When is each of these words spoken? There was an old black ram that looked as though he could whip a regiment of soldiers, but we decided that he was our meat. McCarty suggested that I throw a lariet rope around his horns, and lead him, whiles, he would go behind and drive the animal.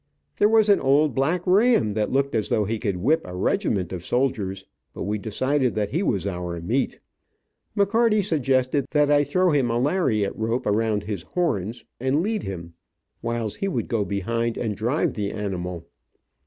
There 0.37 0.49
was 0.49 0.67
an 0.67 0.79
old 0.79 1.13
black 1.13 1.45
ram 1.45 1.91
that 1.91 2.11
looked 2.11 2.33
as 2.33 2.49
though 2.49 2.65
he 2.65 2.79
could 2.79 2.97
whip 2.97 3.21
a 3.23 3.35
regiment 3.35 3.93
of 3.93 4.03
soldiers, 4.03 4.65
but 4.95 5.03
we 5.03 5.19
decided 5.19 5.75
that 5.75 5.91
he 5.91 6.01
was 6.01 6.25
our 6.25 6.59
meat. 6.59 6.99
McCarty 7.77 8.23
suggested 8.23 8.87
that 8.89 9.11
I 9.11 9.23
throw 9.23 9.53
a 9.53 9.61
lariet 9.61 10.33
rope 10.35 10.65
around 10.65 11.03
his 11.03 11.21
horns, 11.21 11.85
and 11.99 12.23
lead 12.23 12.41
him, 12.41 12.73
whiles, 13.21 13.57
he 13.57 13.67
would 13.67 13.87
go 13.89 14.03
behind 14.03 14.57
and 14.57 14.75
drive 14.75 15.13
the 15.13 15.31
animal. 15.31 15.85